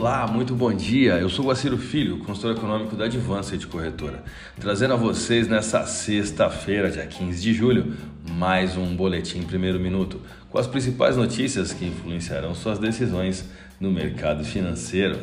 Olá, 0.00 0.26
muito 0.26 0.54
bom 0.54 0.72
dia. 0.72 1.18
Eu 1.18 1.28
sou 1.28 1.44
Guaciro 1.44 1.76
Filho, 1.76 2.20
consultor 2.20 2.56
econômico 2.56 2.96
da 2.96 3.04
Advanced 3.04 3.66
Corretora, 3.66 4.24
trazendo 4.58 4.94
a 4.94 4.96
vocês 4.96 5.46
nessa 5.46 5.84
sexta-feira, 5.84 6.90
dia 6.90 7.06
15 7.06 7.42
de 7.42 7.52
julho, 7.52 7.92
mais 8.26 8.78
um 8.78 8.96
boletim 8.96 9.42
primeiro 9.42 9.78
minuto 9.78 10.18
com 10.48 10.56
as 10.56 10.66
principais 10.66 11.18
notícias 11.18 11.74
que 11.74 11.84
influenciarão 11.84 12.54
suas 12.54 12.78
decisões 12.78 13.44
no 13.78 13.90
mercado 13.90 14.42
financeiro. 14.42 15.18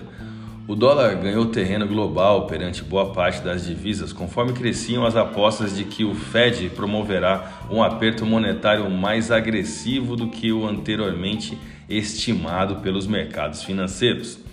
O 0.67 0.75
dólar 0.75 1.15
ganhou 1.15 1.47
terreno 1.47 1.87
global 1.87 2.45
perante 2.45 2.83
boa 2.83 3.11
parte 3.13 3.41
das 3.41 3.65
divisas, 3.65 4.13
conforme 4.13 4.53
cresciam 4.53 5.07
as 5.07 5.15
apostas 5.15 5.75
de 5.75 5.85
que 5.85 6.03
o 6.03 6.13
Fed 6.13 6.69
promoverá 6.69 7.63
um 7.71 7.81
aperto 7.81 8.27
monetário 8.27 8.87
mais 8.91 9.31
agressivo 9.31 10.15
do 10.15 10.29
que 10.29 10.51
o 10.51 10.67
anteriormente 10.67 11.57
estimado 11.89 12.75
pelos 12.75 13.07
mercados 13.07 13.63
financeiros. 13.63 14.45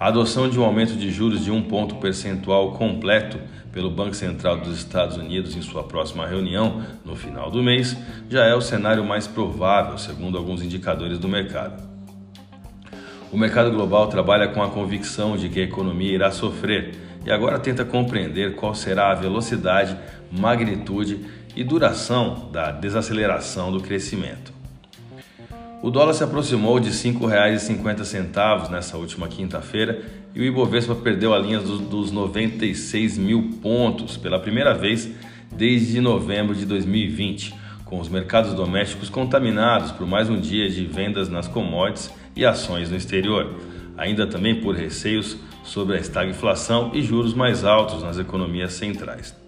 A 0.00 0.06
adoção 0.06 0.48
de 0.48 0.58
um 0.58 0.64
aumento 0.64 0.94
de 0.94 1.10
juros 1.10 1.44
de 1.44 1.50
um 1.50 1.60
ponto 1.60 1.96
percentual 1.96 2.72
completo 2.72 3.38
pelo 3.70 3.90
Banco 3.90 4.16
Central 4.16 4.56
dos 4.56 4.78
Estados 4.78 5.18
Unidos 5.18 5.54
em 5.54 5.60
sua 5.60 5.82
próxima 5.84 6.26
reunião, 6.26 6.82
no 7.04 7.14
final 7.14 7.50
do 7.50 7.62
mês, 7.62 7.94
já 8.26 8.46
é 8.46 8.54
o 8.54 8.62
cenário 8.62 9.04
mais 9.04 9.26
provável, 9.26 9.98
segundo 9.98 10.38
alguns 10.38 10.62
indicadores 10.62 11.18
do 11.18 11.28
mercado. 11.28 11.86
O 13.30 13.36
mercado 13.36 13.70
global 13.70 14.06
trabalha 14.06 14.48
com 14.48 14.62
a 14.62 14.70
convicção 14.70 15.36
de 15.36 15.50
que 15.50 15.60
a 15.60 15.64
economia 15.64 16.14
irá 16.14 16.30
sofrer 16.30 16.94
e 17.26 17.30
agora 17.30 17.58
tenta 17.58 17.84
compreender 17.84 18.56
qual 18.56 18.74
será 18.74 19.12
a 19.12 19.14
velocidade, 19.14 19.98
magnitude 20.32 21.26
e 21.54 21.62
duração 21.62 22.48
da 22.50 22.70
desaceleração 22.70 23.70
do 23.70 23.82
crescimento. 23.82 24.59
O 25.82 25.90
dólar 25.90 26.12
se 26.12 26.22
aproximou 26.22 26.78
de 26.78 26.90
R$ 26.90 26.94
5,50 26.94 28.68
nessa 28.68 28.98
última 28.98 29.28
quinta-feira 29.28 30.02
e 30.34 30.40
o 30.40 30.44
Ibovespa 30.44 30.94
perdeu 30.94 31.32
a 31.32 31.38
linha 31.38 31.58
dos, 31.58 31.80
dos 31.80 32.12
96 32.12 33.16
mil 33.16 33.50
pontos 33.62 34.18
pela 34.18 34.38
primeira 34.38 34.74
vez 34.74 35.10
desde 35.50 35.98
novembro 36.02 36.54
de 36.54 36.66
2020, 36.66 37.54
com 37.86 37.98
os 37.98 38.10
mercados 38.10 38.52
domésticos 38.52 39.08
contaminados 39.08 39.90
por 39.92 40.06
mais 40.06 40.28
um 40.28 40.38
dia 40.38 40.68
de 40.68 40.84
vendas 40.84 41.30
nas 41.30 41.48
commodities 41.48 42.12
e 42.36 42.44
ações 42.44 42.90
no 42.90 42.96
exterior, 42.96 43.58
ainda 43.96 44.26
também 44.26 44.60
por 44.60 44.74
receios 44.74 45.38
sobre 45.64 45.96
a 45.96 46.00
estagflação 46.00 46.90
e 46.92 47.00
juros 47.00 47.32
mais 47.32 47.64
altos 47.64 48.02
nas 48.02 48.18
economias 48.18 48.74
centrais. 48.74 49.39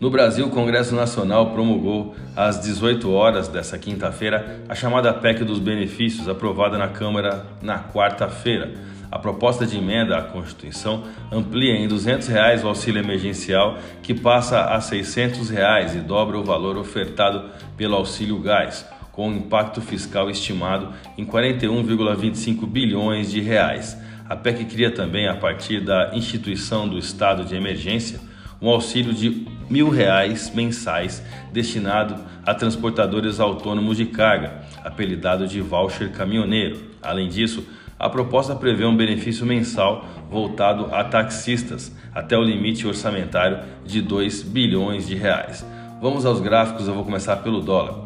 No 0.00 0.10
Brasil, 0.10 0.46
o 0.46 0.50
Congresso 0.50 0.94
Nacional 0.94 1.52
promulgou 1.52 2.14
às 2.34 2.60
18 2.60 3.10
horas 3.10 3.48
dessa 3.48 3.78
quinta-feira 3.78 4.60
a 4.68 4.74
chamada 4.74 5.14
PEC 5.14 5.44
dos 5.44 5.58
benefícios, 5.58 6.28
aprovada 6.28 6.76
na 6.76 6.88
Câmara 6.88 7.46
na 7.62 7.78
quarta-feira. 7.78 8.74
A 9.10 9.18
proposta 9.18 9.64
de 9.64 9.78
emenda 9.78 10.18
à 10.18 10.22
Constituição 10.22 11.04
amplia 11.30 11.74
em 11.74 11.86
200 11.86 12.26
reais 12.26 12.64
o 12.64 12.68
auxílio 12.68 13.00
emergencial, 13.00 13.78
que 14.02 14.12
passa 14.12 14.64
a 14.64 14.80
600 14.80 15.48
reais 15.50 15.94
e 15.94 16.00
dobra 16.00 16.36
o 16.36 16.44
valor 16.44 16.76
ofertado 16.76 17.50
pelo 17.76 17.94
auxílio 17.94 18.40
gás 18.40 18.84
com 19.12 19.28
um 19.28 19.36
impacto 19.36 19.80
fiscal 19.80 20.28
estimado 20.28 20.92
em 21.16 21.24
41,25 21.24 22.66
bilhões 22.66 23.30
de 23.30 23.40
reais. 23.40 23.96
A 24.28 24.34
PEC 24.34 24.64
cria 24.64 24.90
também, 24.90 25.28
a 25.28 25.36
partir 25.36 25.80
da 25.80 26.10
instituição 26.14 26.88
do 26.88 26.98
estado 26.98 27.44
de 27.44 27.54
emergência, 27.54 28.18
um 28.60 28.68
auxílio 28.68 29.12
de 29.12 29.46
mil 29.68 29.88
reais 29.88 30.52
mensais 30.54 31.22
destinado 31.52 32.16
a 32.44 32.54
transportadores 32.54 33.40
autônomos 33.40 33.96
de 33.96 34.06
carga, 34.06 34.62
apelidado 34.82 35.46
de 35.46 35.60
voucher 35.60 36.10
caminhoneiro. 36.12 36.78
Além 37.02 37.28
disso, 37.28 37.66
a 37.98 38.08
proposta 38.08 38.54
prevê 38.54 38.84
um 38.84 38.96
benefício 38.96 39.46
mensal 39.46 40.04
voltado 40.30 40.94
a 40.94 41.04
taxistas 41.04 41.94
até 42.14 42.36
o 42.36 42.42
limite 42.42 42.86
orçamentário 42.86 43.60
de 43.84 44.02
2 44.02 44.42
bilhões 44.42 45.06
de 45.06 45.14
reais. 45.14 45.64
Vamos 46.00 46.26
aos 46.26 46.40
gráficos, 46.40 46.86
eu 46.86 46.94
vou 46.94 47.04
começar 47.04 47.36
pelo 47.36 47.60
dólar. 47.60 48.04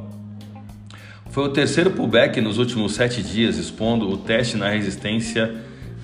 Foi 1.31 1.45
o 1.45 1.49
terceiro 1.49 1.91
pullback 1.91 2.41
nos 2.41 2.59
últimos 2.59 2.95
sete 2.95 3.23
dias, 3.23 3.59
expondo 3.59 4.09
o 4.09 4.17
teste 4.17 4.57
na 4.57 4.69
resistência 4.69 5.55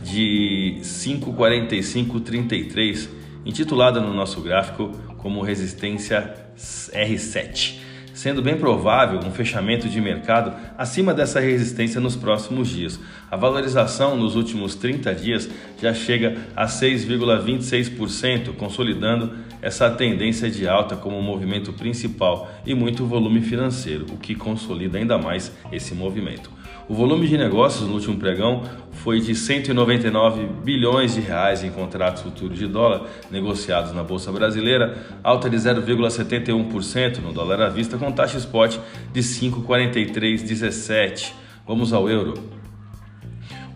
de 0.02 0.78
5,4533, 0.82 3.08
intitulada 3.46 4.00
no 4.00 4.12
nosso 4.12 4.40
gráfico 4.40 4.90
como 5.24 5.40
resistência 5.40 6.34
R7 6.58 7.80
sendo 8.12 8.40
bem 8.40 8.56
provável 8.56 9.18
um 9.18 9.32
fechamento 9.32 9.88
de 9.88 10.00
mercado 10.00 10.54
acima 10.78 11.12
dessa 11.12 11.40
resistência 11.40 12.00
nos 12.00 12.14
próximos 12.14 12.68
dias. 12.68 12.98
A 13.28 13.36
valorização 13.36 14.16
nos 14.16 14.36
últimos 14.36 14.76
30 14.76 15.12
dias 15.14 15.50
já 15.82 15.92
chega 15.92 16.36
a 16.54 16.66
6,26%, 16.66 18.54
consolidando 18.54 19.34
essa 19.64 19.88
tendência 19.88 20.50
de 20.50 20.68
alta 20.68 20.94
como 20.94 21.22
movimento 21.22 21.72
principal 21.72 22.50
e 22.66 22.74
muito 22.74 23.06
volume 23.06 23.40
financeiro, 23.40 24.04
o 24.12 24.18
que 24.18 24.34
consolida 24.34 24.98
ainda 24.98 25.16
mais 25.16 25.50
esse 25.72 25.94
movimento. 25.94 26.50
O 26.86 26.92
volume 26.92 27.26
de 27.26 27.38
negócios 27.38 27.88
no 27.88 27.94
último 27.94 28.18
pregão 28.18 28.62
foi 28.92 29.20
de 29.20 29.34
199 29.34 30.46
bilhões 30.62 31.14
de 31.14 31.22
reais 31.22 31.64
em 31.64 31.70
contratos 31.70 32.22
futuros 32.22 32.58
de 32.58 32.66
dólar 32.66 33.06
negociados 33.30 33.94
na 33.94 34.02
bolsa 34.02 34.30
brasileira, 34.30 34.98
alta 35.22 35.48
de 35.48 35.56
0,71% 35.56 37.22
no 37.22 37.32
dólar 37.32 37.62
à 37.62 37.70
vista 37.70 37.96
com 37.96 38.12
taxa 38.12 38.36
spot 38.36 38.76
de 39.14 39.22
5,4317. 39.22 41.32
Vamos 41.66 41.94
ao 41.94 42.10
euro. 42.10 42.34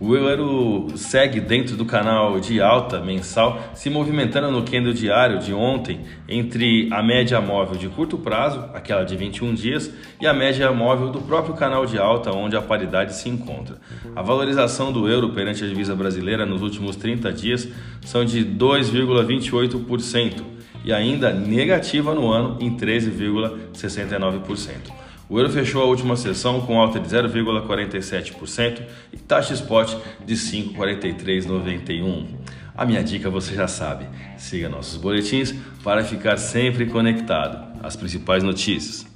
O 0.01 0.15
euro 0.15 0.97
segue 0.97 1.41
dentro 1.41 1.77
do 1.77 1.85
canal 1.85 2.39
de 2.39 2.61
alta 2.61 3.01
mensal, 3.01 3.61
se 3.75 3.91
movimentando 3.91 4.49
no 4.49 4.63
candle 4.63 4.93
diário 4.93 5.41
de 5.41 5.53
ontem 5.53 6.03
entre 6.29 6.89
a 6.93 7.03
média 7.03 7.41
móvel 7.41 7.77
de 7.77 7.89
curto 7.89 8.17
prazo, 8.17 8.65
aquela 8.75 9.03
de 9.03 9.17
21 9.17 9.55
dias, 9.55 9.93
e 10.21 10.27
a 10.27 10.33
média 10.33 10.71
móvel 10.71 11.11
do 11.11 11.21
próprio 11.21 11.55
canal 11.55 11.85
de 11.85 11.99
alta, 11.99 12.33
onde 12.33 12.57
a 12.57 12.63
paridade 12.63 13.13
se 13.13 13.29
encontra. 13.29 13.79
A 14.15 14.23
valorização 14.23 14.93
do 14.93 15.09
euro 15.09 15.31
perante 15.31 15.65
a 15.65 15.67
divisa 15.67 15.97
brasileira 15.97 16.47
nos 16.47 16.63
últimos 16.63 16.95
30 16.95 17.33
dias 17.33 17.69
são 18.03 18.25
de 18.25 18.45
2,28% 18.45 20.45
e 20.85 20.93
ainda 20.93 21.33
negativa 21.33 22.15
no 22.15 22.31
ano 22.31 22.57
em 22.61 22.77
13,69%. 22.77 25.08
O 25.28 25.39
euro 25.39 25.53
fechou 25.53 25.83
a 25.83 25.84
última 25.84 26.16
sessão 26.16 26.62
com 26.62 26.81
alta 26.81 26.99
de 26.99 27.06
0,47% 27.06 28.83
e 29.12 29.19
taxa 29.19 29.53
spot 29.53 29.94
de 30.25 30.34
5,4391. 30.34 32.27
A 32.75 32.87
minha 32.87 33.05
dica 33.05 33.28
você 33.28 33.55
já 33.55 33.69
sabe: 33.69 34.06
siga 34.38 34.71
nossos 34.71 34.97
boletins 34.97 35.55
para 35.84 36.03
ficar 36.03 36.38
sempre 36.38 36.87
conectado 36.87 37.78
às 37.83 37.94
principais 37.94 38.43
notícias. 38.43 39.06